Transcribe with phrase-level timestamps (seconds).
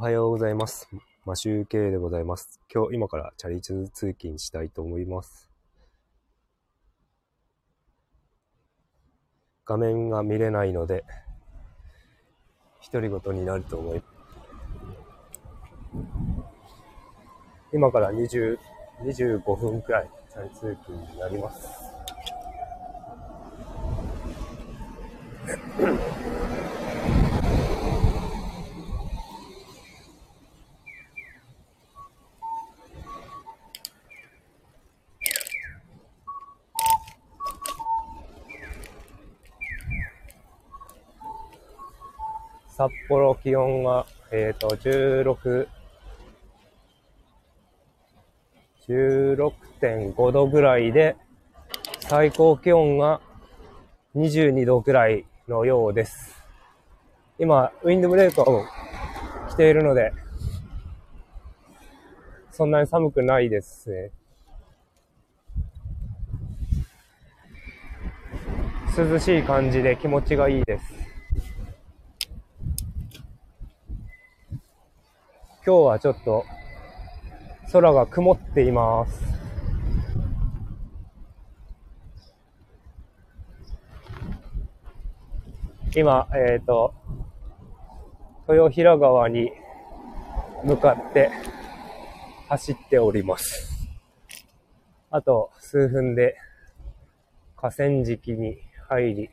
[0.00, 0.88] おはようございます。
[1.26, 2.58] マシューケイでございます。
[2.74, 5.50] 今日、今からチャリ通通勤したいと思います。
[9.66, 11.04] 画面が見れないので、
[12.90, 14.02] 独り言になると思い
[17.74, 18.56] 今から20、
[19.02, 21.68] 25分くらいチャリ通勤になります。
[42.80, 45.68] 札幌気温が、えっ、と、16、
[48.88, 51.14] 16.5度ぐらいで、
[52.08, 53.20] 最高気温が
[54.16, 56.42] 22度ぐらいのようです。
[57.38, 58.64] 今、ウィンドブレーカーを
[59.50, 60.14] 着ているので、
[62.50, 64.10] そんなに寒くないですね。
[68.96, 70.99] 涼しい感じで気持ちがいいです。
[75.70, 76.44] 今日はちょっと
[77.70, 79.22] 空が曇っています。
[85.94, 86.92] 今、えっ、と、
[88.48, 89.52] 豊平川に
[90.64, 91.30] 向かって
[92.48, 93.88] 走っております。
[95.12, 96.36] あと数分で
[97.56, 99.30] 河川敷に入り、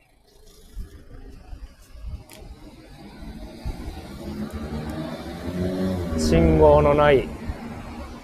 [6.28, 7.26] 信号のない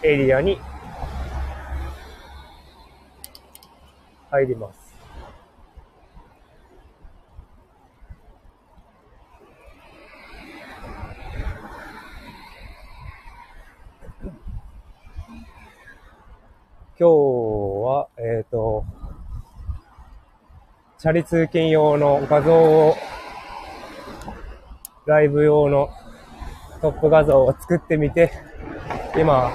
[0.03, 0.59] エリアに
[4.31, 4.95] 入ります。
[14.21, 14.29] 今
[16.99, 18.85] 日は、えっ、と、
[20.99, 22.97] チャリ通勤用の画像を、
[25.07, 25.89] ライブ用の
[26.81, 28.33] トップ画像を作ってみて、
[29.17, 29.53] 今、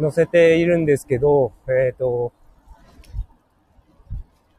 [0.00, 2.32] 載せているんですけど、えっ、と、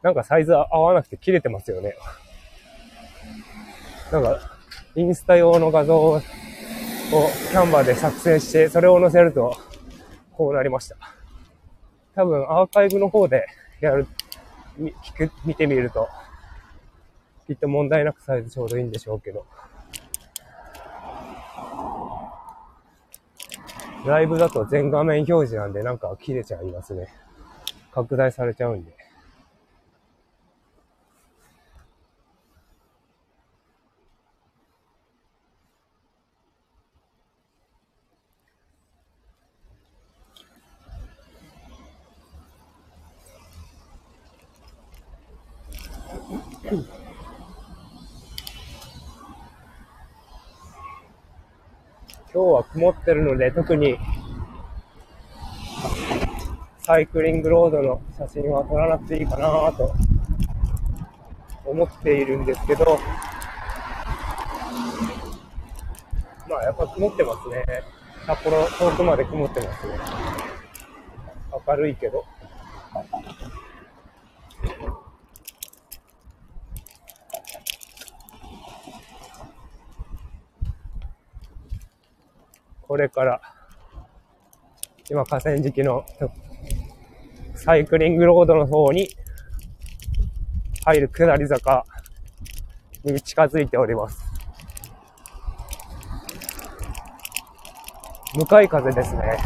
[0.01, 1.95] なんかサイズ合わなくて切れてますよね。
[4.11, 4.39] なんか、
[4.95, 9.57] インスタ用の画像をキャンバーで作成して、それを載せると、
[10.33, 10.97] こうなりました。
[12.15, 13.47] 多分アーカイブの方で
[13.79, 14.07] やる、
[15.45, 16.07] 見てみると、
[17.47, 19.45] きっと問題なくサイズちょうどいいんでしょうけど。
[24.07, 27.07] ライブだと全画面表示なんでなんか切れちゃいますね。
[27.91, 28.95] 拡大されちゃうんで。
[52.37, 53.97] 今日は曇ってるので特に
[56.77, 59.95] サイクリングロードの写真は撮らなくていいかなと
[61.65, 62.99] 思っているんですけど、
[66.47, 67.65] まあやっぱ曇ってますね。
[68.27, 69.97] 札幌遠くまで曇ってますね。
[71.67, 72.23] 明るいけど。
[82.87, 83.41] これから、
[85.09, 86.05] 今河川敷の
[87.55, 89.09] サイクリングロードの方に
[90.85, 91.85] 入る下り坂
[93.03, 94.23] に近づいております。
[98.35, 99.37] 向かい風ですね。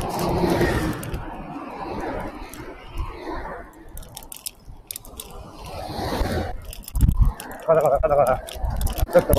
[7.66, 9.12] カタカタカタカタ。
[9.14, 9.34] ちょっと、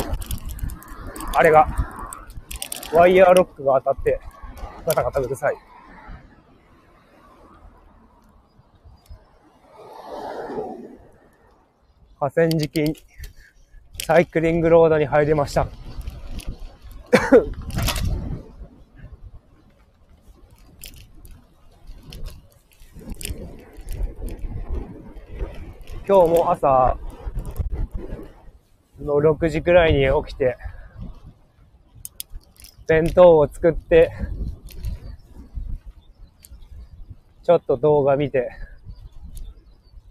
[1.35, 1.82] あれが、
[2.95, 4.21] ワイヤーロックが当たって、
[4.85, 5.57] ガタガタうるさい。
[12.19, 12.95] 河川敷、
[14.05, 15.67] サイクリングロードに入りました。
[26.07, 26.99] 今日も朝
[29.01, 30.59] の6時くらいに起きて、
[32.89, 34.11] 弁当を作って、
[37.43, 38.51] ちょっと動画見て、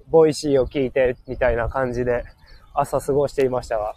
[0.09, 2.23] Voicy を聞いて、みたいな感じで
[2.73, 3.95] 朝過ごしていましたが、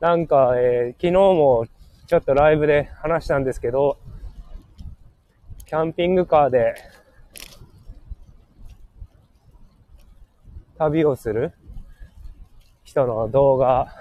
[0.00, 1.66] なんか、えー昨日も
[2.06, 3.98] ちょっとライブで話したんですけど、
[5.66, 6.74] キャンピングカーで
[10.76, 11.52] 旅をする
[12.84, 13.94] 人の動画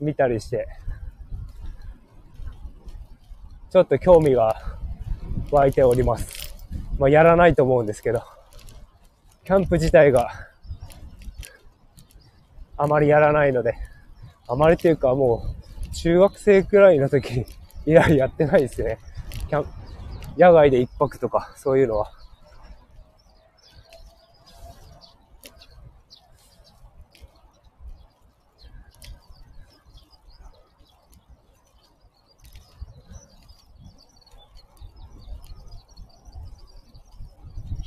[0.00, 0.68] 見たりして、
[3.70, 4.56] ちょっと興味が
[5.50, 6.54] 湧いております。
[6.98, 8.22] まあ、やらないと思うんですけど、
[9.44, 10.30] キャンプ自体が
[12.76, 13.74] あまりやらないので、
[14.48, 15.42] あまりというかも
[15.86, 17.46] う中学生くらいの時に
[17.86, 18.98] 以来やってないですね。
[19.48, 19.66] キャン
[20.38, 22.15] 野外で一泊とかそういうのは。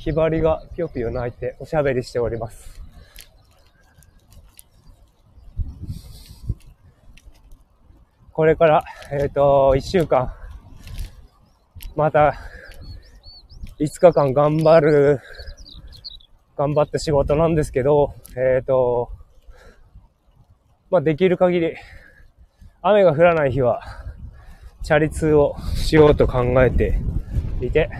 [0.00, 2.80] ひばりがぴよぴよ鳴いておしゃべりしております。
[8.32, 10.32] これから、えっ、と、一週間、
[11.96, 12.34] また、
[13.78, 15.20] 5日間頑張る、
[16.56, 19.10] 頑張った仕事なんですけど、えっ、と、
[20.90, 21.76] まあ、できる限り、
[22.80, 23.82] 雨が降らない日は、
[24.82, 26.98] チャリ通をしようと考えて
[27.60, 27.90] いて、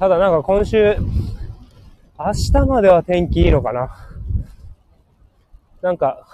[0.00, 0.96] ただなんか今週、
[2.18, 3.94] 明日までは天気いいのかな。
[5.82, 6.26] なんか、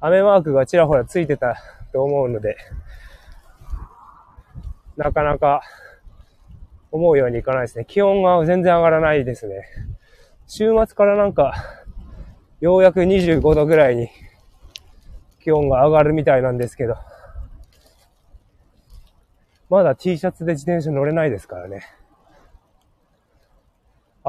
[0.00, 1.62] 雨マークがちらほらついてた
[1.92, 2.56] と思うので、
[4.96, 5.62] なかなか
[6.90, 7.84] 思うようにいかないですね。
[7.86, 9.62] 気温が全然上がらないですね。
[10.48, 11.54] 週末からなんか、
[12.60, 14.08] ようやく25度ぐらいに
[15.38, 16.96] 気温が上がるみたいなんですけど、
[19.70, 21.84] まだ T シャツで自転車乗れないですからね。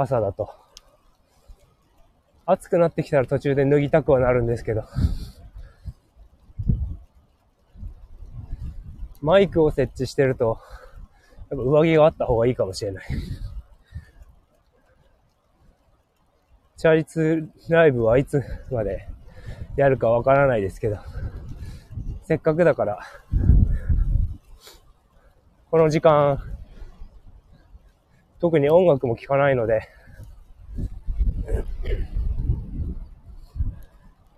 [0.02, 0.50] 朝だと。
[2.46, 4.84] 暑くなってきたら途中で脱ぎたくはなるんですけど。
[9.22, 10.60] マイクを設置してると、
[11.52, 13.06] やっぱ上着があった方がいいかもしれない。
[16.78, 18.42] チャリツライブはいつ
[18.72, 19.10] まで
[19.76, 20.98] やるかわからないですけど、
[22.24, 23.00] せっかくだから、
[25.70, 26.42] この時間、
[28.40, 29.90] 特に音楽も聴かないので、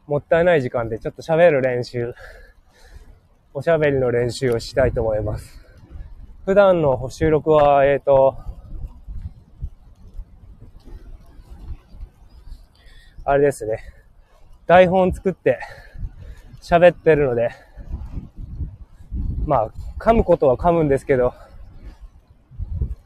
[0.07, 2.13] もったいない時間でちょっと喋る練習、
[3.53, 5.61] おしゃべりの練習をしたいと思います。
[6.45, 8.35] 普段の収録は、えっ、と、
[13.23, 13.83] あれですね。
[14.65, 15.59] 台本作って
[16.61, 17.51] 喋ってるので、
[19.45, 21.33] まあ、噛むことは噛むんですけど、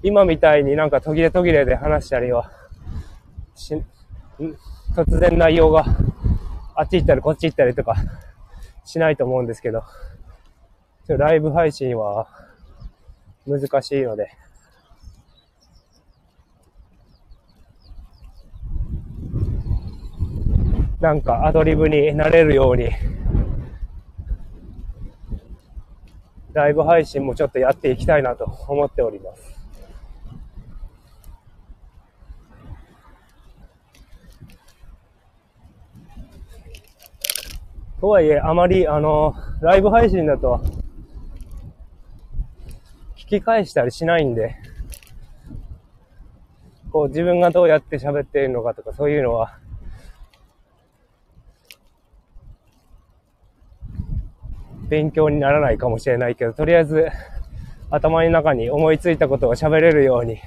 [0.06, 2.52] 今みたいになんか途切れ途切れで話したりは、
[3.56, 3.74] し、
[4.96, 5.84] 突然内容が
[6.76, 7.96] あっち行ったりこっち行ったりとか
[8.84, 9.82] しないと思うんですけど、
[11.08, 12.28] ライブ配信は
[13.48, 14.30] 難しいので、
[21.02, 22.92] なんかアドリブになれるように、
[26.54, 29.55] ライブ配信もちょっとやっていきたいなと思っております。
[38.00, 40.62] とはいえ、あまり、あの、ライブ配信だと、
[43.16, 44.56] 聞き返したりしないんで、
[46.92, 49.60] こう自分がどうやって喋っているのかとかそういうのは、
[54.88, 57.08] 勉強にならないかもしれないけど、とりあえず
[57.90, 60.40] 頭の中に思いついたことを喋れるように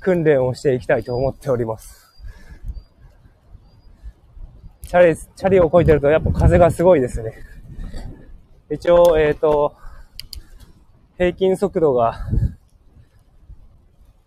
[0.00, 2.01] 訓練をしていきたいと思っております。
[4.92, 7.32] チャリ、チャリを漕いでるとやっぱ風がすごいですね。
[8.70, 9.74] 一応、えっ、と、
[11.16, 12.26] 平均速度が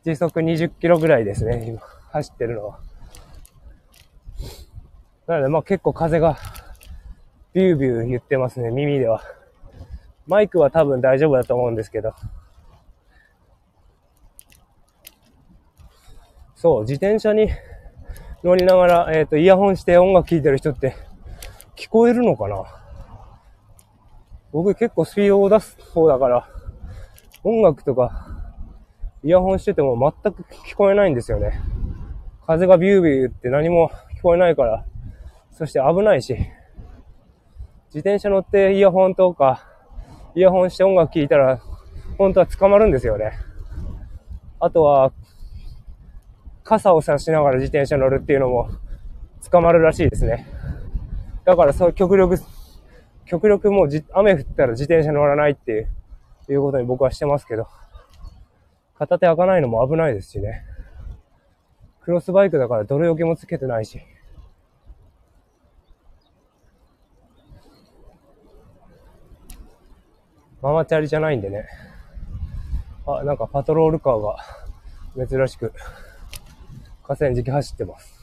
[0.03, 1.81] 時速20キロぐらいですね、今、
[2.11, 2.79] 走ってるのは。
[5.27, 6.39] なので、まあ結構風が
[7.53, 9.21] ビュービュー言ってますね、耳では。
[10.25, 12.15] マイクは多分大丈夫だと思うんですけど。
[16.55, 17.51] そう、自転車に
[18.45, 20.95] 乗りながら、えっ、と、イヤホンして音楽聴いてる人って
[21.75, 22.63] 聞こえるのかな？
[24.51, 26.47] 僕結構スピードを出す方だから、
[27.43, 28.27] 音楽とか
[29.23, 31.59] イヤホンしてても全く聞こえないんですよね。
[32.45, 34.85] 風がビュービューって何も聞こえないから、
[35.49, 36.35] そして危ないし、
[37.87, 39.63] 自転車乗ってイヤホンとか、
[40.35, 41.59] イヤホンして音楽聴いたら、
[42.19, 43.31] 本当は捕まるんですよね。
[44.59, 45.13] あとは、
[46.65, 48.69] 傘を差しながら自転車乗るっていうのも
[49.49, 50.47] 捕まるらしいですね。
[51.45, 52.37] だからそう極力
[53.25, 55.87] 極力もうじ雨降ったら自転車乗らないっていう、
[56.49, 57.67] いうことに僕はしてますけど、
[58.97, 60.65] 片手開かないのも危ないですしね。
[62.01, 64.01] クロスバイクだから泥よけもつけてないし。
[70.63, 71.67] ママチャリじゃないんでね。
[73.05, 75.71] あ、なんかパトロールカーが珍しく
[77.07, 78.13] 河川敷走ってます。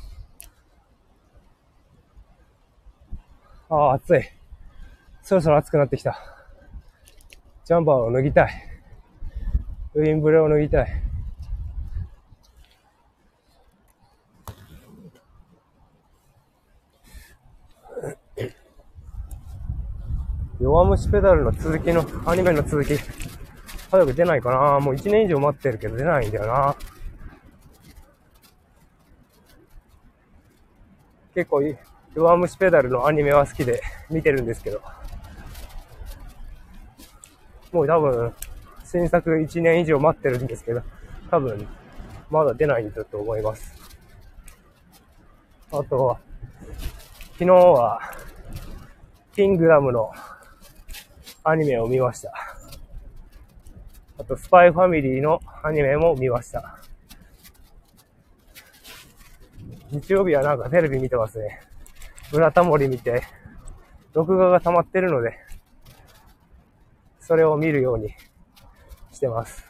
[3.68, 4.22] ああ、暑い。
[5.22, 6.18] そろそろ暑くなってきた。
[7.64, 8.52] ジャンパーを脱ぎたい。
[9.94, 11.02] ウィンブレを脱ぎたい。
[20.60, 22.96] 弱虫ペダルの続きの、アニメの続き、
[23.92, 26.76] 早く出ないかなもう1年以上待ってるけど出ないんだよな
[31.34, 31.62] 結構、
[32.14, 34.82] 弱虫ペダルのアニメは好きで見てるんですけど、
[37.72, 38.34] もう多分、
[38.84, 40.82] 新作1年以上待ってるんですけど、
[41.30, 41.66] 多分、
[42.30, 43.74] まだ出ないんだと思います。
[45.70, 46.18] あとは、
[47.32, 48.00] 昨日は、
[49.34, 50.12] キングダムの
[51.44, 52.32] アニメを見ました。
[54.18, 56.78] あと、スパイファミリーのアニメも見ました。
[59.92, 61.60] 日曜日はなんかテレビ見てますね。
[62.30, 63.24] ブラタモリ見て、
[64.14, 65.38] 録画が溜まってるので、
[67.20, 68.08] それを見るように
[69.12, 69.66] してます。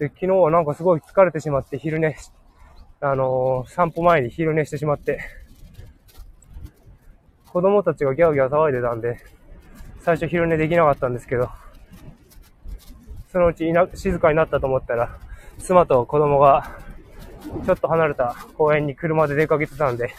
[0.00, 2.32] で、昨日はなんかすごい疲れてしまって昼寝し
[3.00, 5.20] あのー、散歩前に昼寝してしまって、
[7.46, 9.18] 子供たちがギャーギャー騒いでたんで、
[10.00, 11.48] 最初昼寝できなかったんですけど、
[13.30, 15.16] そのうちいな静かになったと思ったら、
[15.58, 16.87] 妻と子供が
[17.64, 20.14] ちょっと離れた公園に車で出かけてたんで、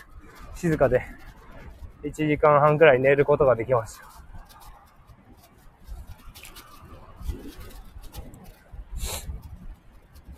[0.56, 1.04] 静かで
[2.04, 4.10] 1時間半くらい寝ることができました。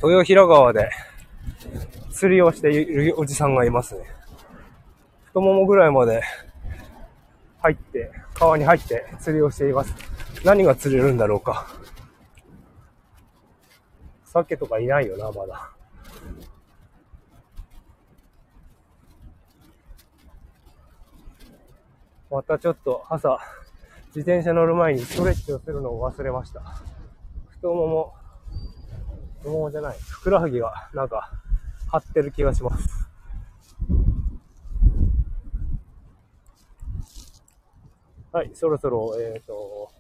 [0.04, 0.90] 豊平川で
[2.12, 4.06] 釣りをしているおじさんがいますね。
[5.26, 6.24] 太ももぐらいまで
[7.60, 9.94] 入って、川に入って釣りをしています。
[10.44, 11.68] 何が釣れるんだろうか。
[14.26, 15.70] 鮭とかいないよな、まだ。
[22.32, 23.40] またちょっと朝、
[24.16, 26.62] 自転車乗る前にストレッチをするのを忘れました。
[27.50, 28.14] 太もも、
[29.40, 31.30] 太ももじゃない、ふくらはぎがなんか
[31.90, 33.10] 張ってる気がします。
[38.32, 39.92] はい、そろそろ、えっ、ー、と、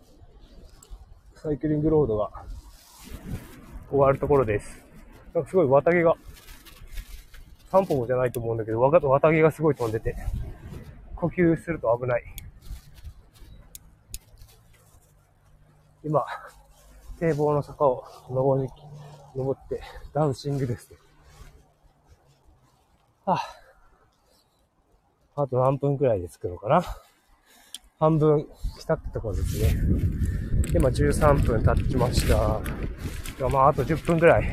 [1.35, 2.31] サイクリングロードが
[3.89, 4.81] 終わるところです。
[5.33, 6.15] なんかすごい綿毛が、
[7.69, 10.15] タンポポじゃないと思うんだけど、綿毛がすごい飛んでて、
[11.21, 12.23] 呼吸すると危ない。
[16.03, 16.25] 今、
[17.19, 18.67] 堤防の坂を登り、
[19.35, 19.81] 登って、
[20.13, 20.91] ダンシングです。
[23.27, 23.39] あ、
[25.35, 26.83] あと何分くらいで着くのかな。
[27.99, 28.47] 半分
[28.79, 29.75] 来たってところですね。
[30.73, 32.59] 今13分経ちました。
[33.47, 34.43] まあ、あと10分くらい、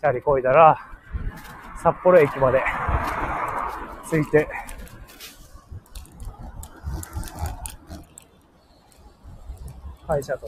[0.00, 0.78] チャリこいだら、
[1.82, 2.62] 札幌駅まで
[4.08, 4.48] 着いて、
[10.12, 10.46] 会社と。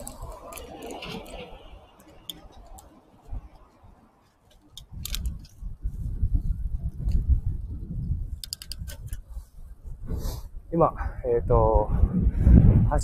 [10.71, 10.92] 今、
[11.25, 11.88] えっ、ー、と、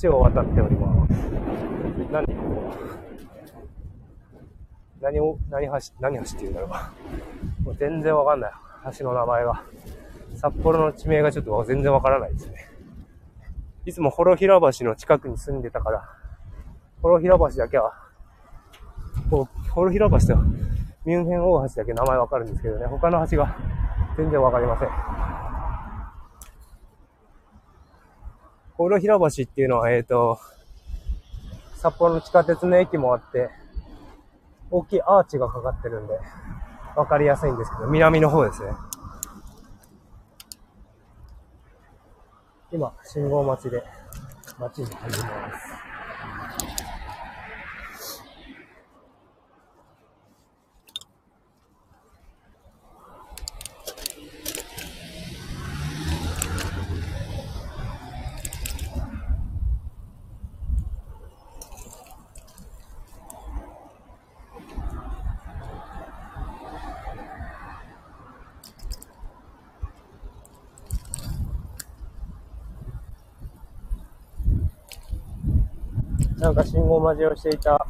[0.03, 1.13] 橋を渡っております。
[2.13, 2.75] 何ここ
[5.01, 7.63] 何を、何橋、何橋って言うんだろう。
[7.63, 8.53] もう全然わかんない。
[8.99, 9.63] 橋の名前が。
[10.37, 12.69] 札幌の地名がちょっと全然わからないですね。
[13.87, 16.20] いつも幌平橋の近くに住んでたから、
[17.03, 17.93] 幌平橋だけは、
[19.31, 20.37] こう、幌平橋と
[21.07, 23.57] ミュンヘン大橋だけ名前わかるんですけどね、他の橋が
[24.17, 24.89] 全然わかりません。
[28.77, 30.39] 幌平橋っていうのは、えっ、ー、と、
[31.77, 33.49] 札幌の地下鉄の駅もあって、
[34.71, 36.19] 大きいアーチがかかってるんで、
[36.97, 38.73] わかりやすいんですけど、南の方ですね。
[42.73, 43.83] 今、信号待ちで、
[44.59, 45.80] 街に入ります。
[76.41, 77.87] なんか信号待ちをしていた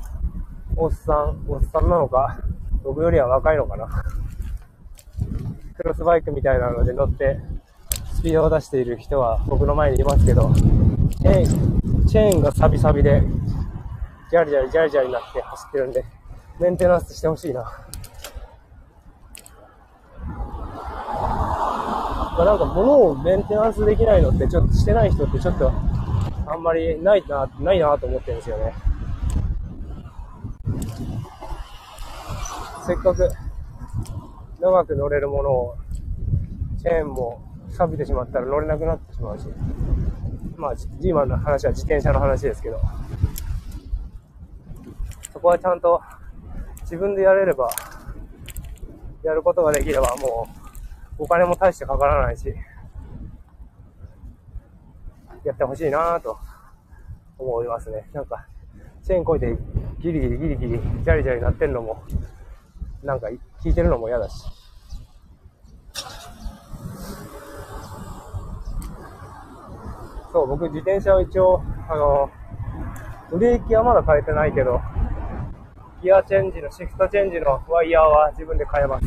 [0.75, 2.41] おっさん、おっさんなのか、
[2.83, 3.87] 僕よりは若いのかな？
[5.77, 7.39] クロスバイクみたいなので乗って、
[8.13, 13.23] スピードを出している人は僕の前にいますけど、チェーン、チェーンがサビサビで、
[14.33, 16.05] ジャリジャリジャリジャリになって走ってるんで、
[16.61, 17.63] メンテナンスしてほしいな。
[22.37, 25.73] まあ、なんか物をメンテナンスできないのってちょっとしてない人ってちょっと
[26.53, 28.75] あんまりないな、ないなと思ってるんですよね。
[32.85, 33.31] せっかく
[34.59, 35.77] 長く乗れるものを、
[36.83, 39.47] チェーンも錆びてしまったら乗れなくなってしまうし、
[40.57, 42.81] まあ、ジーマンの話は自転車の話ですけど、
[45.33, 46.03] そこはちゃんと
[46.81, 47.71] 自分でやれれば、
[49.23, 50.49] やることができればも
[51.17, 52.53] うお金も大してかからないし、
[55.45, 56.39] やってほしいなぁと
[57.39, 58.09] 思いますね。
[58.13, 58.47] なんか、
[59.03, 59.57] チェーンこいて
[60.01, 62.03] ギリギリギリギリ、ジャリジャリなってるのも、
[63.03, 63.29] なんか
[63.63, 64.45] 聞いてるのも嫌だし。
[70.33, 72.31] そう、僕自転車を一応、あの、
[73.31, 74.81] ブレーキはまだ変えてないけど、
[76.03, 79.07] ギアチェンジの、シフトチェンジのワイヤーは自分で変えます。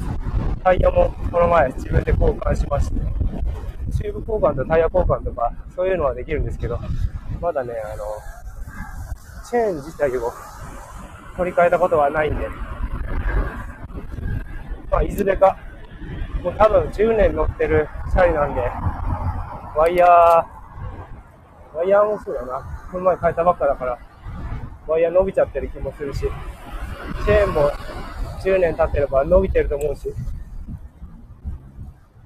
[0.63, 3.01] タイヤもこの前自分で交換しまして、
[3.95, 6.79] チューブ交換とタイヤ交換とか、そういうのはできるんですけど、
[7.39, 8.03] まだね、あの、
[9.49, 10.31] チェーン自体を
[11.37, 12.47] 取り替えたことはないんで、
[14.89, 15.57] まあ、いずれか、
[16.43, 18.61] もう多分10年乗ってるチャリなんで、
[19.75, 22.87] ワイヤー、ワイヤーもそうだな。
[22.91, 23.99] この前変えたばっかだから、
[24.87, 27.71] ワイヤー伸びちゃってる気もするし、チェーンも
[28.41, 30.13] 10年経ってれば伸びてると思うし、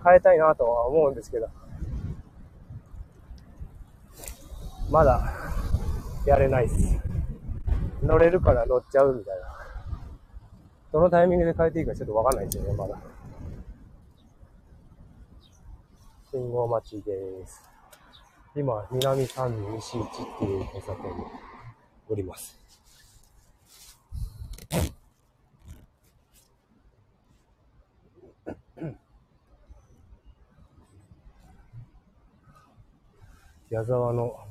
[0.04, 1.48] 変えたいなとは思うんですけど、
[4.90, 5.34] まだ
[6.26, 6.98] やれないっす。
[8.02, 9.48] 乗れるから乗っちゃうみたいな。
[10.94, 12.98] どのタイミングで変えていいかちょっとわかんないですよね、まだ。
[16.32, 17.62] 信号待ちです。
[18.56, 20.06] 今、南三西一っ
[20.40, 21.26] ていう交差点に
[22.10, 22.58] おります。
[33.70, 34.47] 矢沢の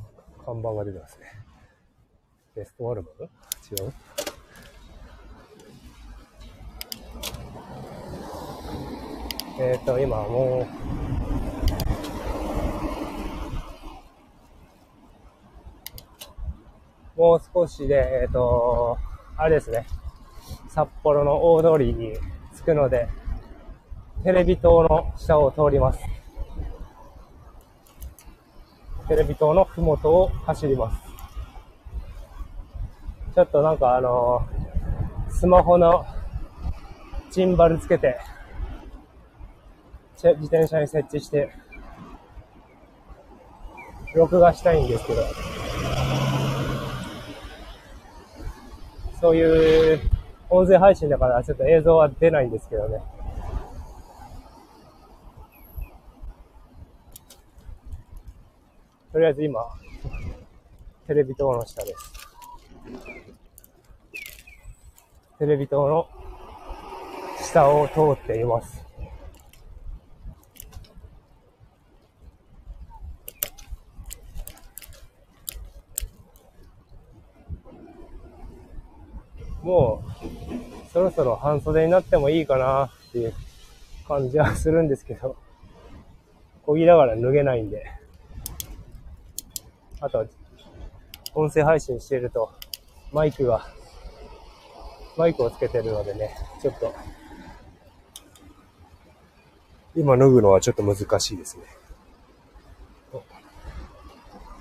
[0.47, 1.27] 看板が出てますね。
[2.55, 3.25] ベストアルバム？
[3.25, 3.29] 違
[3.83, 3.93] う？
[9.59, 10.69] えっ、ー、と、今も
[17.17, 18.99] う、もう少しで、えっ、ー、と、
[19.37, 19.85] あれですね。
[20.69, 22.13] 札幌の大通りに
[22.57, 23.09] 着くので、
[24.23, 26.16] テレビ塔の下を通ります。
[29.09, 31.01] テレビ塔のふもとを走ります。
[33.35, 36.05] ちょっとなんかあのー、スマホの
[37.31, 38.19] ジンバルつけて、
[40.15, 41.51] 自転車に設置して、
[44.15, 45.23] 録画したいんですけど、
[49.21, 50.01] そういう
[50.49, 53.03] 音声配信だからちょっと映像は出ないんですけどね。
[59.17, 59.65] とりあえず今、
[61.07, 62.13] テレビ塔の下です。
[65.39, 66.07] テレビ塔の
[67.41, 68.85] 下を通っています。
[79.63, 83.33] もう、そろそろ半袖になってもいいかなっていう
[84.07, 85.37] 感じはするんですけど、
[86.67, 87.96] こぎながら脱げないんで。
[90.01, 90.27] あと、
[91.35, 92.51] 音声配信していると、
[93.13, 93.67] マイクが、
[95.17, 96.95] マイクをつけてるのでね、ちょっと、
[99.95, 101.65] 今脱ぐのはちょっと難しいですね。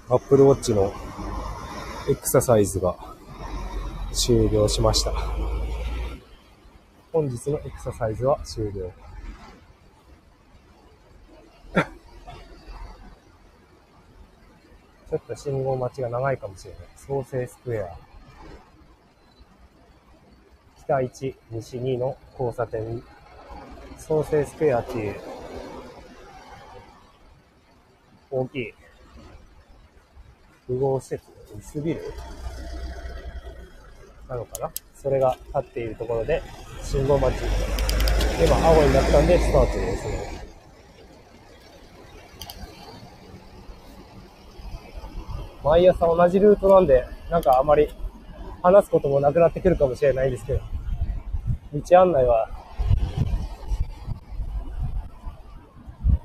[0.07, 0.93] Apple Watch の
[2.09, 2.95] エクササイズが
[4.13, 5.11] 終了しました。
[7.11, 8.91] 本日のエクササイズは終了。
[15.15, 16.81] ょっと信号待ちが長いかもしれない。
[16.95, 17.97] 創生スクエア。
[20.83, 23.03] 北1、西2の交差点に、
[23.97, 25.19] 創生スクエアっていう、
[28.29, 28.73] 大きい、
[30.67, 31.23] 複合施設、
[31.55, 32.01] ミスビル？
[34.27, 34.71] なのかな？
[34.95, 36.43] それが立っているところで、
[36.83, 37.41] 信号待ち。
[38.43, 40.34] 今、青になったんで、スタートですね。
[45.65, 47.89] 毎朝同じルートなんで、なんかあまり
[48.61, 50.59] 話すこともなくなってくるかもしれないですけど、
[51.73, 52.47] 道案内は、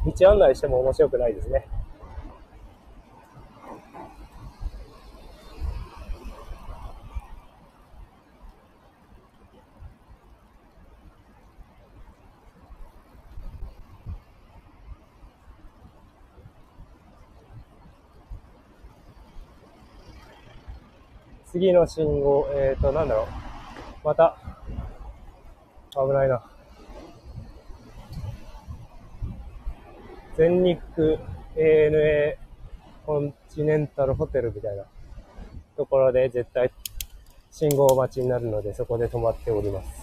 [0.04, 1.66] 道案内しても面白くないですね。
[21.50, 23.26] 次の信号、えっ、ー、と、なんだろう。
[24.04, 24.36] また、
[25.92, 26.42] 危ないな。
[30.36, 31.18] 全日空
[31.56, 32.36] ANA
[33.04, 34.84] コンチネンタルホテルみたいな
[35.76, 36.70] ところで絶対
[37.50, 39.99] 信号待ちになるのでそこで止まっております。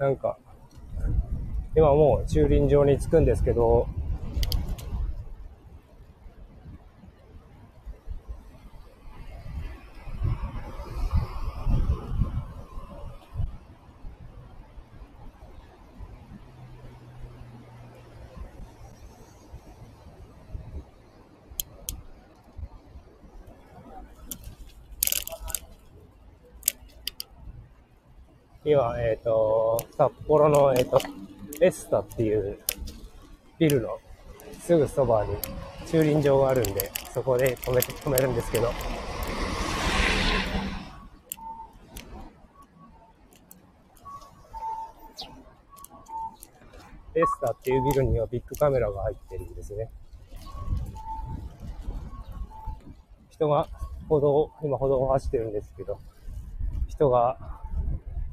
[0.00, 0.38] なんか、
[1.76, 3.86] 今もう駐輪場に着くんですけど、
[28.62, 29.39] 今、えっ、ー、と、
[30.00, 30.98] 札幌の、えっ、ー、と、
[31.60, 32.58] エスタっていう
[33.58, 33.98] ビルの
[34.58, 35.36] すぐそばに
[35.86, 38.72] 駐輪場があるんで、そこで止めて、止めるんですけど、
[47.14, 49.90] エスタっていうビルにはビッグカメラが入ってるんですね。
[53.28, 53.68] 人が
[54.08, 55.98] 歩道、今歩道を走ってるんですけど、
[56.88, 57.59] 人が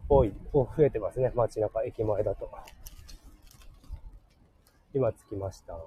[0.10, 1.32] 多い、増えてますね。
[1.36, 2.50] 街中、駅前だと。
[4.94, 5.78] 今着きました。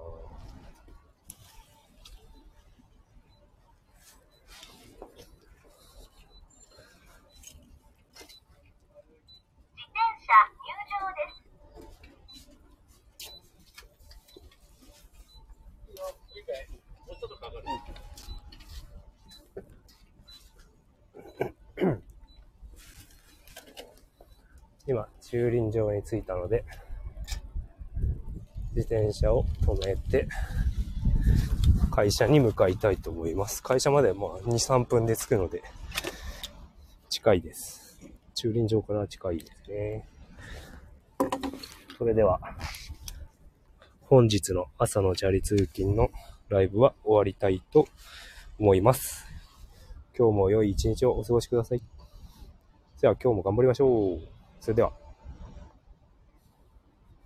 [24.87, 26.65] 今、駐輪場に着いたので、
[28.75, 30.27] 自転車を止めて、
[31.89, 33.63] 会社に向かいたいと思います。
[33.63, 35.63] 会社までまあ2、3分で着くので、
[37.07, 37.97] 近いです。
[38.35, 40.05] 駐輪場から近いですね。
[41.97, 42.41] それでは、
[44.01, 46.09] 本日の朝のチャリ通勤の
[46.49, 47.87] ライブは終わりたいと
[48.59, 49.25] 思います。
[50.17, 51.81] 今日も良い一日をお過ごしください。
[52.97, 54.19] じゃあ今日も頑張りましょう。
[54.59, 55.00] それでは。